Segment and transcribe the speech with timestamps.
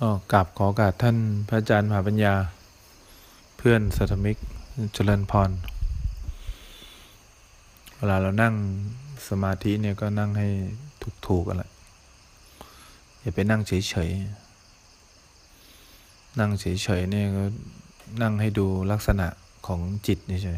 [0.00, 1.16] อ๋อกราบขอโอกาสท่าน
[1.48, 2.34] พระอาจารย์มหาปัญญา
[3.56, 4.36] เพื่อนสัตมิก
[4.94, 5.50] เจริญพร
[7.96, 8.54] เวลาเรานั่ง
[9.28, 10.48] สมาธิเนี่ยก็นั่งให้
[11.26, 11.70] ถูกๆกันแหละ
[13.20, 17.44] อย่าไปนั่งเฉยๆ นั่งเฉยๆเนี่ยก็
[18.22, 19.26] นั่งให้ดูลักษณะ
[19.66, 20.52] ของจิตนี่ใช่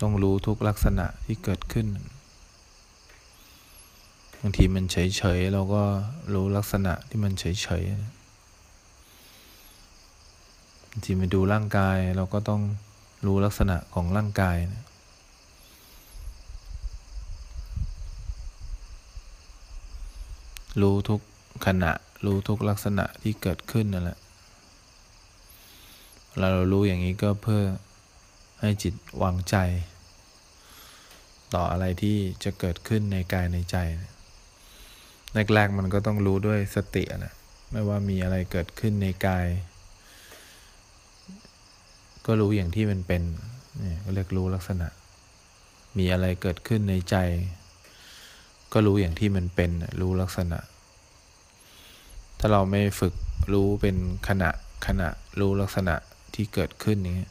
[0.00, 1.86] ต้องรู้ทุกลักษณะที่เกิดขึ้น
[4.40, 5.82] บางทีมันเฉยๆเราก็
[6.34, 7.98] รู้ลักษณะที่มันเฉยๆ
[10.90, 12.62] บางทีมาดูร่างกายเราก็ต้อง
[13.26, 14.84] รู้ลักษณะของร่างกายนะ
[20.80, 21.20] รู้ทุก
[21.66, 21.92] ขณะ
[22.24, 24.18] รู้ทุกลักษณะที่เกิดขึ้นนั่นแหละ
[26.38, 27.62] เราเรารู้อย่างนี้ก็เพื่อ
[28.60, 29.56] ให้จิตวางใจ
[31.54, 33.76] ต่ออะไรที่จะเกิดขึ้นในกายในใจ
[35.34, 37.34] แรกๆมันก็ต้องรู้ด้วยสตินะ
[37.72, 39.46] ไม่ว่ามีอะไรเกิดขึ้นในกาย
[42.26, 43.22] ก็รู้อย่างที่มันเป็น
[43.82, 44.88] นี่ก็เรียกรู้ลักษณะ
[45.98, 47.16] มีอะไรเกิดขึ้นในใจ
[48.72, 50.58] ก็รู้อย่างที่มันเป็นรู้ลักษณะ
[52.38, 53.14] ถ้าเราไม่ฝึก
[53.52, 53.96] รู้เป็น
[54.28, 54.50] ขณะ
[54.86, 55.08] ขณะ
[55.40, 55.94] รู้ลักษณะ
[56.34, 57.28] ที่เกิดขึ้นนี้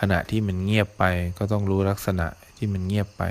[0.00, 1.04] ขณะที่มันเงียบไป
[1.38, 3.24] ก็ต้องรู้ลักษณะที่มันเงียบไป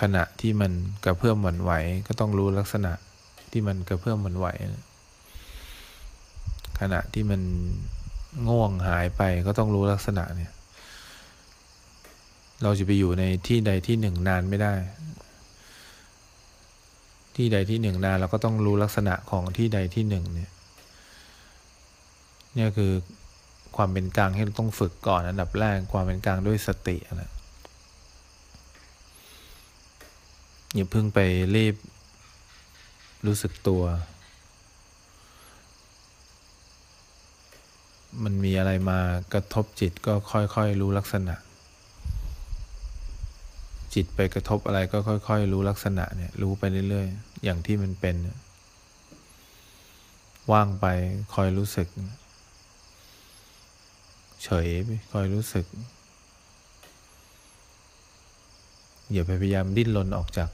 [0.00, 0.72] ขณะที่มัน
[1.04, 1.72] กระเพื่อมหวั่นไหว
[2.06, 2.92] ก็ต้องรู้ลักษณะ
[3.52, 4.46] ที่มันกระเพื่อมหวั่นไหว
[6.80, 7.40] ขณะที่มัน
[8.48, 10.52] ง่วงหายไปก็ต้องรู้ลักษณะเนี่ย
[12.62, 14.74] เราจะไปอยู่ในที่ใดที่หนึ่งนานไม่ได้
[17.36, 20.50] ที่ใดที่หนึ่งนานเราก็ต้องรู้ลักษณะของที่ใดที่หนึ่งเนี่ย
[22.54, 22.92] เนี่ยคือ
[23.76, 27.30] ความเป็นกลางที่เราต้องฝึกก่อนอันดับแรกความเป็นกลางด้วยสตินะ
[30.74, 31.20] อย่าเพิ่งไป
[31.56, 31.74] รีบ
[33.26, 33.82] รู้สึกตัว
[38.24, 38.98] มันมีอะไรมา
[39.32, 41.34] กระทบจิตก็ค่อยๆรู้ลักษณะ
[43.94, 48.16] จิตไปกระทบอะไรก็ค่อยๆรู้ลักษณะเนี่ย รู้ไปเรื่อยๆ อย่างที่มันเป็น
[50.52, 50.86] ว่างไป
[51.34, 51.88] คอยรู้สึก
[54.44, 54.68] เฉย
[55.12, 55.66] คอยรู้สึก
[59.12, 60.50] อย่าไปพยายามดิ้นรนออกจาก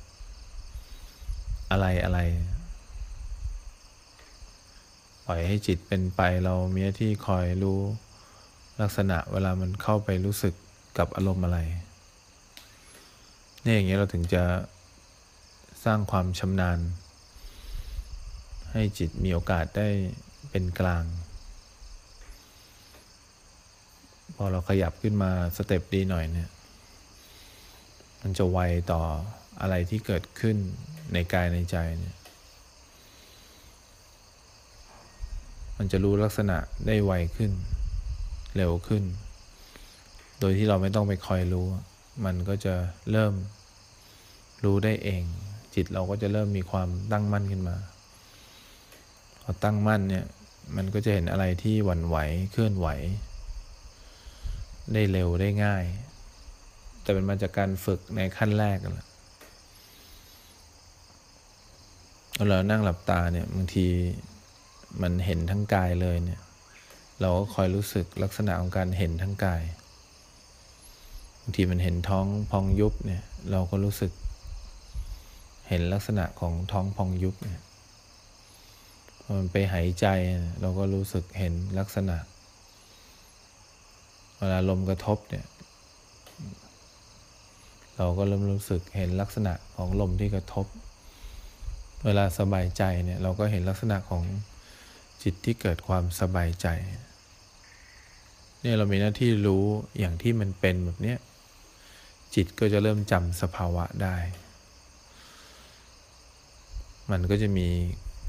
[1.71, 2.19] อะไรอะไร
[5.27, 7.81] ปล่อยให้จิตเป็นไปเรามีหน้าที่คอยรู้
[8.81, 10.55] ลักษณะเวลามันเข้าไปรู้สึก
[10.99, 11.59] กับอารมณ์อะไร
[13.65, 14.43] นี่อย่างเงี้ยเราถึงจะ
[15.85, 16.79] สร้างความชำนาญ
[18.73, 19.89] ให้จิตมีโอกาสได้
[20.51, 21.05] เป็นกลาง
[24.37, 26.51] พอเราขยับขึ้นมาสเต็ปดีหน่อยเนี่ย
[28.21, 28.59] มันจะไว
[28.93, 29.03] ต่อ
[29.61, 30.57] อะไรที่เกิดขึ้น
[31.13, 32.17] ในกายในใจเนี่ย
[35.79, 36.57] มันจะรู้ลักษณะ
[36.87, 37.53] ได้ไวขึ้น
[38.57, 39.05] เร็วขึ้น
[40.41, 41.67] โดยที่เราไม่ต้องไปคอยรู้
[42.25, 42.75] มันก็จะ
[43.11, 43.33] เริ่ม
[44.65, 45.23] รู้ได้เอง
[45.75, 47.77] จิตเราก็จะเริ่มมีความตั้งมั่นขึ้นมา
[49.43, 50.25] พอตั้งมั่นเนี่ย
[50.77, 52.17] มันก็จะเห็นอะไรที่หวั่นไหว
[52.53, 52.89] เคลื่อนไหว
[54.93, 55.85] ได้เร็วได้ง่าย
[57.03, 59.06] แต่เป็นมาจากการฝึกในขั้นแรกกันแหละ
[62.37, 63.87] เรานั่งหลับตาเนี่ยบางที
[65.03, 66.41] มันเห็นทั้งกายเลยเนี่ย
[67.21, 69.63] เราก็คอยรู้สึกลักษณะของการเห็นทั้งกาย
[71.41, 74.13] บางทีมันเห็นท้องพองยุบเนี่ย เราก็รู้สึก
[75.69, 77.61] เห็นลักษณะของท้องพองยุบเนี่ย
[79.39, 80.07] มันไปหายใจ
[80.61, 82.17] เราก็รู้สึกเห็นลักษณะ
[84.39, 85.47] เวลาลมกระทบเนี่ย
[87.97, 90.67] เราก็เริ่มรู้สึกเห็นลักษณะของลมที่กระทบ
[92.05, 94.25] เวลาสบายใจเนี่ยเราก็เห็นลักษณะของ
[95.23, 96.67] จิตที่เกิดความสบายใจ
[98.61, 99.65] เนี่ยเรามีหน้าที่รู้
[99.99, 101.19] อย่างที่มันเป็นแบบเนี้ย
[102.35, 104.17] จิตก็จะเริ่มจำสภาวะได้
[107.11, 107.69] มันก็จะมี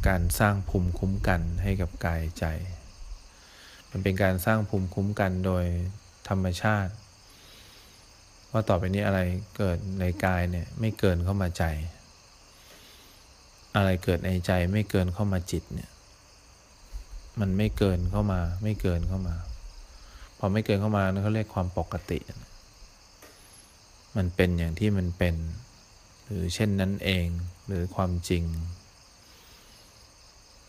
[0.08, 2.46] การสร้างภูมิคุ้มกันให้กับกายใจ
[3.92, 5.66] มันเป็นการสร้างภูมิคุ้มกันโดย
[6.30, 6.94] ธรรมชาติ
[8.52, 9.20] ว่าต่อไปนี้อะไร
[9.58, 11.64] เกิดในกายเนี่ยไม่เกินเข้ามาใจ
[13.78, 15.90] อะไรเกิดในใจไม่เกินเข้ามาจิตเนี่ย
[17.40, 19.36] มันไม่เกินเข้ามา ไม่เกินเข้ามา
[20.38, 22.20] พอไม่เกินเข้ามานั่นเขาเรียกความปกติ
[24.18, 25.36] มันเป็นอย่างที่มันเป็น
[26.26, 27.28] หรือเช่นนั้นเอง
[27.68, 28.44] หรือความจริง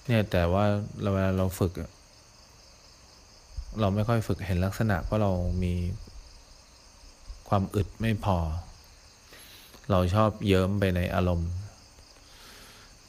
[0.06, 0.64] เนี่ยแต่ว่า
[1.02, 1.72] เราเวลาเราฝึก
[3.80, 5.32] เราไม่ค่อยฝึกเห็นลักษณะ เพราะเรา
[5.62, 5.74] มี
[7.48, 8.38] ความอึดไม่พอ
[9.90, 11.50] เราชอบเยิ้มไปในอารมณ์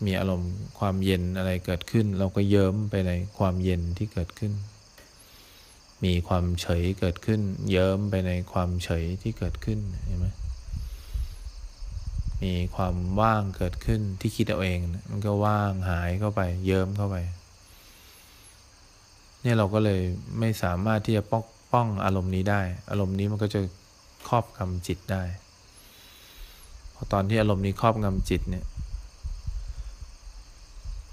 [0.05, 4.53] มีอารมณ์ความเย็นอะไรเกิดขึ้น เราก็เยิ้มไปในความเย็นที่เกิดขึ้น
[6.03, 7.41] มีความเฉยเกิดขึ้น
[7.71, 10.27] เยิ้มไปในความเฉยที่เกิดขึ้นเห็นไหม
[12.43, 14.79] มีความว่างเกิดขึ้นที่คิดเอาเอง
[15.09, 17.17] มันก็ว่างหายเข้าไป เยิ้มเข้าไป
[19.41, 20.01] เนี่ยเราก็เลย
[20.39, 23.59] ไม่สามารถที่จะป้องป้องอารมณ์นี้ได้ อารมณ์นี้มันก็จะ
[24.27, 25.23] ครอบงำจิตได้
[26.93, 28.65] พอตอนที่อารมณ์นี้ครอบงำจิตเนี่ย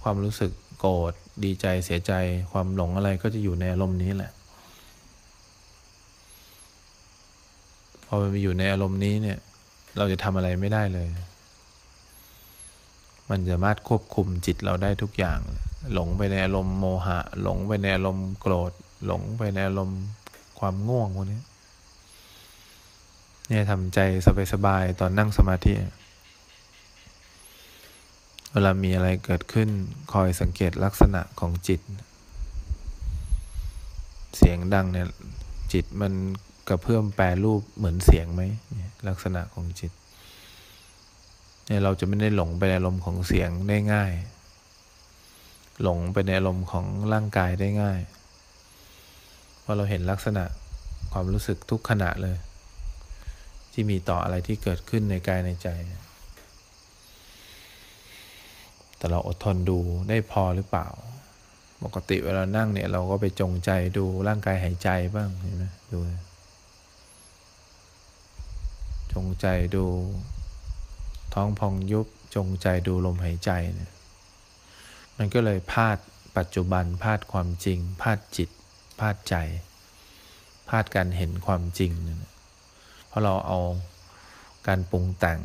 [0.09, 1.13] ความรู้สึกโกรธ
[1.45, 2.13] ดีใจเสียใจ
[2.53, 4.33] ความหลงอะไรก็จะอยู่ในอารมณ์นี้แหละ
[8.07, 9.39] พอมันอยู่ในอารมณ์นี้เนี่ย
[9.97, 11.09] เราจะทำอะไรไม่ได้เลย
[13.31, 15.41] มันสามารถควบคุมจิตเราได้ทุกอย่าง
[15.93, 18.73] หลงไปในอารมณ์โมหะ หลงไปในอารมณ์โกรธ
[19.07, 20.03] หลงไปในอารมณ์
[20.59, 21.41] ความง่วงพวกนี้
[23.49, 23.99] เนี่ยทำใจ
[24.53, 25.75] สบายๆตอนนั่งสมาธิ
[28.59, 29.69] วลามีอะไรเกิดขึ้น
[30.13, 31.81] คอยสังเกตลักษณะของจิต
[34.37, 35.09] เสียงดังเนี่ย
[35.73, 36.13] จิตมัน
[36.69, 38.43] กระเพื่อมแปรรูปเหมือนเสียงไหม
[39.09, 39.93] ลักษณะของจิต
[41.67, 44.13] เนี่ยเราจะไม่ได้หลงไปในอารมณ์ของเสียงได้ง่าย
[45.83, 48.01] หลงไปในอารมณ์ของร่างกายได้ง่าย
[49.61, 50.45] เพราะเราเห็นลักษณะ
[51.13, 52.37] ความรู้สึกทุกขณะเลย
[53.73, 55.69] ที่มีต่ออะไรที่เกิดขึ้นในกายในใจ
[59.07, 60.89] แต่เราอดทนดูได้พอหรือเปล่า
[61.85, 65.99] ปกติเวลานั่งเนี่ย เราก็ไปจงใจดูร่างกายหายใจบ้างเห็นไหมดู
[69.13, 69.85] จงใจดู
[71.35, 72.07] ท้องพองยุบ
[72.37, 73.93] จงใจดูลมหายใจเนี่ย
[75.17, 75.99] มันก็เลยพลาด
[76.37, 78.51] ปัจจุบันพลาดความจริงพลาดจิต
[79.01, 79.35] พลาดใจ
[80.69, 82.19] พลาดการเห็นความจริงเนี่ย
[83.07, 83.61] เพราะเราเอา
[84.67, 85.41] การปรุงแต่ง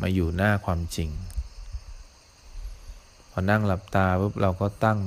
[0.00, 1.10] มาอยู่หน้าความจริง
[3.40, 4.98] อนั่งหลับตาปุ๊บเราก็ตั้ง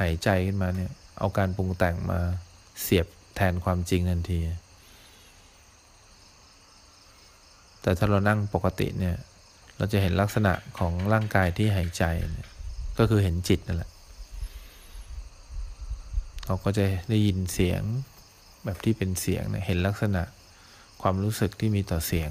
[0.00, 2.20] หายใจขึ้นมาเนี่ย เอาการปรุงแต่งมา
[2.82, 3.06] เสียบ
[3.36, 4.38] แทนความจริงทันที
[7.82, 9.16] แต่ถ้าเรานั่งปกติเนี่ย
[9.76, 12.48] เราจะเห็นลักษณะของร่างกายที่หายใจเนี่ย
[12.98, 13.90] ก็คือเห็นจิตนั่นแหละ
[16.46, 17.82] เราก็จะได้ยินเสียง
[18.64, 20.22] แบบที่เป็นเสียงเนี่ยเห็นลักษณะ
[21.02, 22.30] ความรู้สึกที่มีต่อเสียง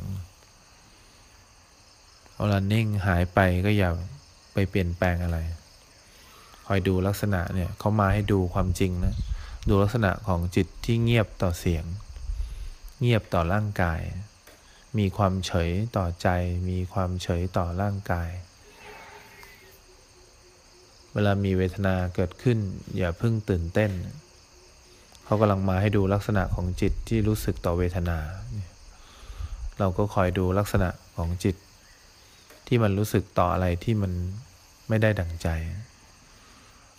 [2.35, 3.92] เวลานิ่งหายไปก็อย่า
[4.54, 5.38] ไปเปลี่ยนแปลงอะไร
[6.68, 9.16] คอยดูลักษณะเนี่ยเขามาให้ดูความจริงนะ
[9.69, 11.86] ดูลักษณะของจิตที่เงียบต่อเสียง
[13.01, 14.01] เงียบต่อร่างกาย
[14.98, 16.28] มีความเฉยต่อใจ
[16.69, 18.30] มีความเฉยต่อร่างกาย
[21.13, 22.57] เวลามีเวทนาเกิดขึ้น
[22.98, 23.92] อย่าเพิ่งตื่นเต้น
[25.25, 28.19] เขากำลังมาให้ดูลักษณะของจิตที่รู้สึกต่อเวทนา
[29.80, 31.56] เราก็คอยดูลักษณะของจิต
[32.71, 34.12] ที่มันรู้สึกต่ออะไรที่มัน
[34.89, 35.48] ไม่ได้ดั่งใจ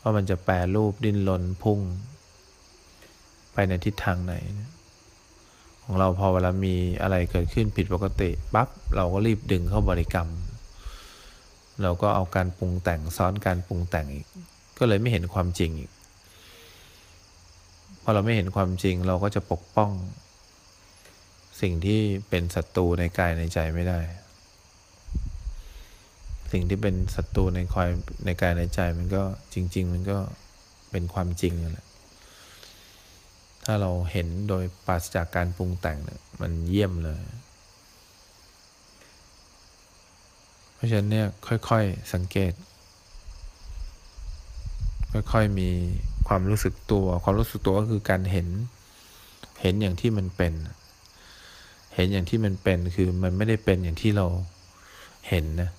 [0.00, 1.81] ว่ามันจะแปรรูปดิ้นรนพุ่ง
[3.52, 4.34] ไปในทิศทางไหน
[5.82, 10.28] ของเราพอเวลามีอะไรเกิดขึ้นผิดปกติปั๊บเราก็รีบดึงเข้าบริกรรม
[11.82, 14.26] เราก็เอาการปรุงแต่งซ้อนการปรุงแต่งอีก
[14.78, 15.90] ก็เลยไม่เห็นความจริงอีก
[18.02, 19.90] พอเราไม่เห็นความจริงเราก็จะปกป้อง
[21.61, 24.00] สิ่งที่เป็นศัตรูในกายในใจไม่ได้
[26.52, 27.89] สิ่งที่เป็นศัตรูในคอย
[28.24, 29.22] ในกายในใจมันก็
[29.55, 30.19] จริง ๆ มันก็
[30.91, 31.86] เป็นความจริงนั่นแหละ
[33.65, 37.22] ถ้าเราเห็นโดยปราศจากการปรุงแต่งเนี่ยมันเยี่ยมเลย
[40.74, 42.53] เพราะฉะนั้นเนี่ยค่อยๆสังเกต
[45.32, 45.69] ค่อยๆมี
[46.29, 48.48] ความรู้สึกตัว ความรู้สึกตัวก็คือการเห็น
[49.63, 50.53] เห็นอย่างที่มันเป็น
[51.94, 54.27] เห็นอย่างที่มันเป็นคือมันไม่ได้เป็นอย่างที่เรา
[55.29, 55.70] เห็นนะ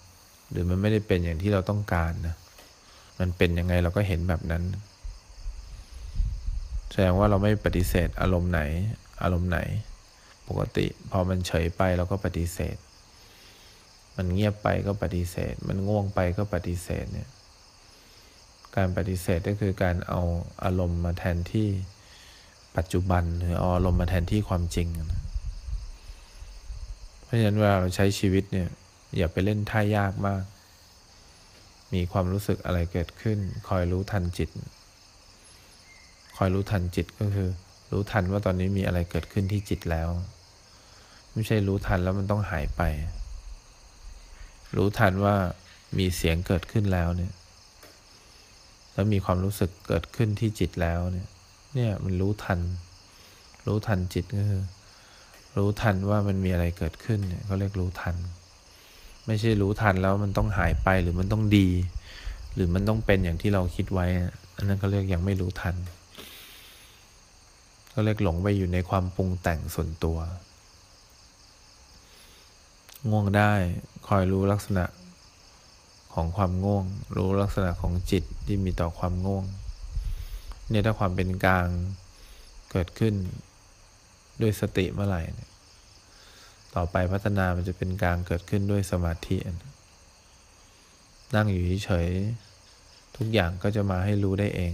[0.51, 2.35] หรือมันไม่ได้เป็นอย่างที่เราต้องการนะ
[3.19, 4.63] มันเป็นยังไงเราก็เห็นแบบนั้น
[6.91, 8.61] แสดงว่าเราไม่ปฏิเสธอารมณ์ไหน
[9.21, 9.59] อารมณ์ไหน
[10.47, 12.75] ปกติ พอมันเฉยไปเราก็ปฏิเสธ
[14.15, 17.29] มันเงียบไปก็ปฏิเสธ มันง่วงไปก็ปฏิเสธเนี่ย
[18.75, 20.21] การปฏิเสธก็คือการเอา
[20.63, 21.69] อารมณ์มาแทนที่
[22.77, 25.21] ปัจจุบันหรือเอาอารมณ์มาแทนที่ความจริงนะ
[27.23, 28.69] เพราะฉะนั้นเวลาเราใช้ชีวิตเนี่ย
[29.17, 30.43] อย่าไปเล่นท่ายากมาก
[31.93, 33.37] มีความรู้สึกอะไรเกิดขึ้น
[33.69, 34.49] คอยรู้ทันจิต
[36.37, 37.49] คอยรู้ทันจิตก็คือ
[37.91, 40.09] รู้ทันว่าตอนนี้มีอะไรเกิดขึ้นที่จิตแล้ว
[41.33, 42.81] ไม่ใช่รู้ทันแล้วมันต้องหายไป
[44.75, 45.35] รู้ทันว่า
[45.97, 47.33] มีเสียงเกิดขึ้นแล้วเนี่ย
[48.93, 51.27] แล้วมีความรู้สึกเกิดขึ้นที่จิตแล้วเนี่ย
[51.75, 52.59] เนี่ยมันรู้ทัน
[53.67, 54.63] รู้ทันจิตก็คือ
[55.57, 58.15] รู้ทันว่ามันมีอะไรเกิดขึ้นเนี่ยเขาเรียกรู้ทัน
[59.27, 61.67] ไม่ใช่รู้ทันแล้วมันต้องหายไปหรือมันต้องดี
[62.53, 64.07] หรือมันต้องเป็นอย่างที่เราคิดไว้
[64.55, 65.75] อันนั้นก็เรียกยังไม่รู้ทัน
[67.93, 70.17] ก็เรียกหลงไปอยู่ในความปรุงแต่งส่วนตัว
[73.09, 73.53] ง่วงได้
[74.07, 74.85] คอยรู้ลักษณะ
[76.13, 76.85] ของความง่วง
[77.15, 79.45] รู้ลักษณะของจิตที่มีต่อความง่วง
[80.69, 81.67] เนี่ยถ้าความเป็นกลาง
[82.71, 83.13] เกิดขึ้น
[84.41, 85.21] ด้วยสติเมื่อไหร่
[86.75, 89.37] ต่อไปพัฒนามันจะเป็นกลางเกิดขึ้นด้วยสมาธิ
[91.35, 94.73] นั่งอยู่เฉยๆทุกอย่างก็จะมาให้รู้ได้เอง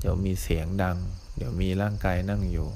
[0.00, 0.96] เดี๋ยวมีเสียงดัง
[1.36, 2.68] เดี๋ยวมีร่างกายนั่งอยู่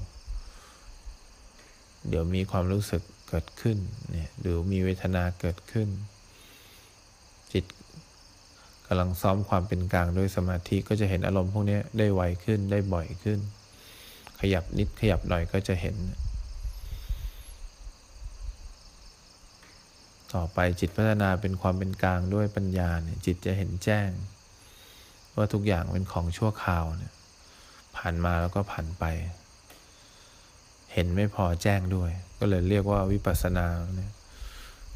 [2.08, 3.76] เดี๋ยวมีความรู้สึกเกิดขึ้น
[4.10, 5.88] เนี่ยหรือมีเวทนาเกิดขึ้น
[7.52, 7.64] จิต
[8.86, 13.38] กำลังซ้อมความเป็นกลางด้วยสมาธิก็จะเห็นอารมณ์พวกนี้ได้ไวขึ้นได้บ่อยขึ้น
[14.40, 15.96] ขยับนิดขยับหน่อยก็จะเห็น
[20.34, 24.10] ต่อไปจิตพัฒนาเป็นความเป็นกลางด้วยปัญญาเนี่ยจิตจะเห็นแจ้ง
[25.36, 27.12] ว่าทุกอย่างเป็นของชั่วคราวเนี่ย
[27.96, 29.04] ผ่านมาแล้วก็ผ่านไป
[30.92, 33.66] เห็นไม่พอแจ้งด้วย ก็เลยเรียกว่าวิปัสสนา
[33.96, 34.12] เนี่ย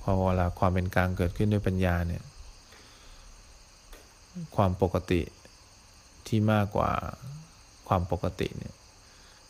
[0.02, 2.22] พอเวลาความเป็นกลางเกิดขึ้นด้วยปัญญาเนี่ย
[4.56, 5.20] ความปกติ
[6.26, 6.90] ที่มากกว่า
[7.88, 8.74] ความปกติเนี่ย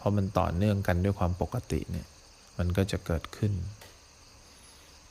[0.01, 2.07] พอมันต่อเนื่องกันด้วยความปกติเนี่ย
[2.59, 3.53] มันก็จะเกิดขึ้น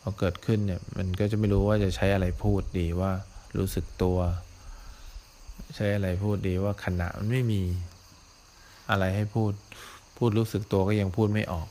[0.02, 3.12] พอเกิดขึ้นเนี่ยมันก็จะไม่รู้ว่าจะใช้อะไรพูดดีว่า
[3.58, 4.18] รู้สึกตัว
[5.76, 7.62] ใช้อะไรพูดดีว่าขณะมันไม่มี
[8.90, 9.54] อะไรให้พูด
[10.18, 11.68] พูดรู้สึกตัวก็ยังพูดไม่ออก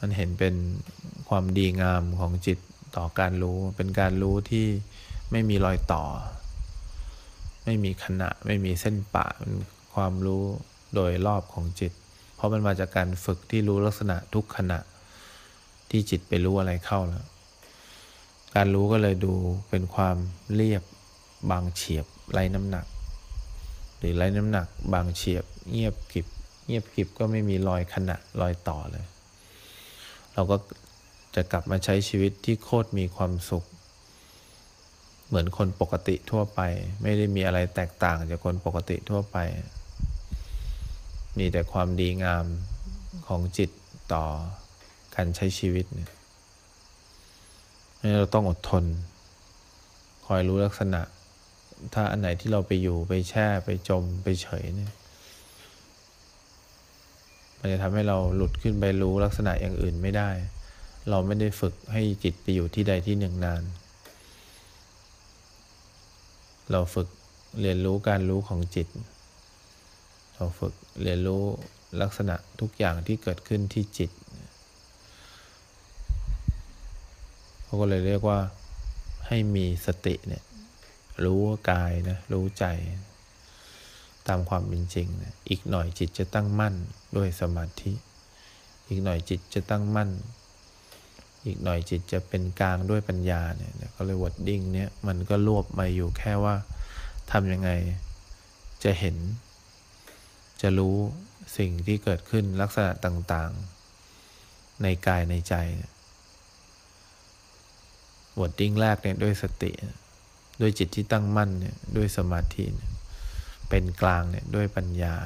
[0.00, 0.54] มันเห็นเป็น
[1.28, 2.58] ความดีงามของจิต
[2.96, 4.66] ต่อการรู้ เป็นการรู้ที่
[5.30, 6.04] ไม่มีรอยต่อ
[7.64, 9.54] ไม่มีขณะ ไม่มีเส้นปะเป็น
[9.94, 10.44] ความรู้
[10.94, 11.92] โดยรอบของจิต
[12.46, 14.78] ราะมันมาจากการฝึกที่รู้ลักษณะทุกขณะ
[15.90, 17.26] ที่จิตไปรู้อะไรเข้าแล้ว
[18.54, 19.34] การรู้ก็เลยดู
[19.68, 20.16] เป็นความ
[20.54, 20.82] เรียบ
[21.50, 22.86] บางเฉียบไร้น้ำหนัก
[23.98, 26.26] หรือไร้น้ำหนัก บางเฉียบ เงียบกิบ
[26.66, 29.06] เงียบกิบก็ไม่มีรอยขณะรอยต่อเลย
[30.34, 30.56] เราก็
[31.34, 33.64] จะกลับมาใช้ชีวิตที่โคตรมีความสุข
[35.28, 36.60] เหมือนคนปกติทั่วไป
[37.02, 39.36] ไม่ได้มีอะไรแตกต่างจากคนปกติทั่วไป
[41.38, 42.46] มีแต่ความดีงาม
[43.26, 43.70] ของจิต
[44.12, 44.24] ต่อ
[45.14, 46.10] การใช้ชีวิตเนี่ย
[48.18, 48.84] เราต้องอดทน
[50.26, 51.00] คอยรู้ลักษณะ
[51.94, 54.92] ถ้าอันไหนที่เราไปอยู่ไปแช่ไปจมไปเฉยเนี่ย
[57.58, 60.30] มันจะทำให้เราหลุดขึ้นไปรู้ลักษณะอย่างอื่นไม่ได้
[61.10, 63.62] เราไม่ได้ฝึกให้จิตไปอยู่ที่ใดที่หนึ่งนาน
[66.70, 67.08] เราฝึก
[67.60, 68.88] เรียนรู้การรู้ของจิต
[70.36, 71.44] เราฝึกเรียนรู้
[72.00, 74.10] ลักษณะทุกอย่างที่เกิดขึ้นที่จิต
[77.62, 78.38] เขาก็เลยเรียกว่า
[79.26, 80.44] ให้มีสติเนี่ย
[81.24, 81.40] รู้
[81.70, 82.64] กายนะรู้ใจ
[84.28, 86.74] ตามความเป็นจริงนะอีกหน่อยจิตจะตั้งมั่น
[87.16, 87.92] ด้วยสมาธิ
[88.88, 90.10] อีกหน่อยจิตจะตั้งมั่น
[91.44, 96.54] อีกหน่อยจิตจะเป็นกลางด้วยปัญญาเนี่ยเขาเลยวอดดิ้งเนี่ยมันก็รวบมาอยู่แค่ว่า
[97.30, 97.70] ทำยังไง
[98.84, 99.16] จะเห็น
[100.62, 100.96] จะรู้
[101.58, 105.54] สิ่งที่เกิดขึ้นลักษณะต่างๆ ในกายในใจ
[108.40, 109.72] วดดิ้งแรกเนี่ยด้วยสติ
[110.60, 112.64] ด้วยจิตที่ตั้งมั่นเนี่ยด้วยสมาธิ
[113.68, 115.16] เป็นกลางเนี่ยด้วยปัญญา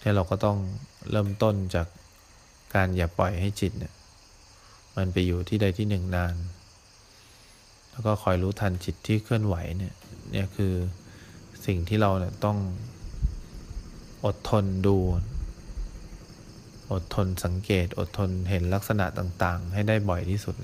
[0.00, 0.58] ที่เราก็ต้อง
[1.10, 1.86] เริ่มต้นจาก
[2.74, 3.94] การอย่าปล่อยให้จิตเนี่ย
[4.96, 6.34] มันไปอยู่ที่ใดที่หนึ่งนาน
[7.90, 9.94] แล้วก็คอยรู้ทันจิตที่เคลื่อนไหวเนี่ย
[10.32, 10.74] เนี่ยคือ
[11.66, 12.58] สิ่งที่เราเนี่ยต้อง
[14.24, 14.96] อดทนดู
[16.92, 20.54] อดทนสังเกต อดทนเห็นลักษณะต่างๆ ให้ได้บ่อยที่สุด